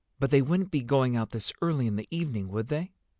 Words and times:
"But 0.17 0.31
they 0.31 0.41
wouldn't 0.41 0.71
be 0.71 0.81
going 0.81 1.15
out 1.15 1.29
this 1.29 1.53
early 1.61 1.85
in 1.85 1.95
the 1.95 2.07
evening, 2.09 2.47
would 2.49 2.69
they? 2.69 2.89